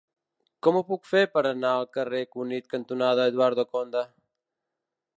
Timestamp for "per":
1.35-1.43